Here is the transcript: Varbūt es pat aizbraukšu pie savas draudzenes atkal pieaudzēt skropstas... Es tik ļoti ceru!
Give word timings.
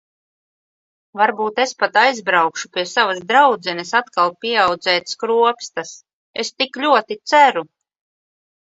Varbūt 1.19 1.61
es 1.63 1.73
pat 1.83 1.99
aizbraukšu 2.03 2.71
pie 2.79 2.85
savas 2.93 3.19
draudzenes 3.33 3.93
atkal 4.03 4.35
pieaudzēt 4.47 5.15
skropstas... 5.15 5.95
Es 6.47 6.55
tik 6.57 6.83
ļoti 6.87 7.23
ceru! 7.35 7.67